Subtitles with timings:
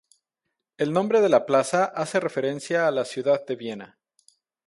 [0.79, 3.99] El nombre de la plaza hace referencia a la ciudad de Viena.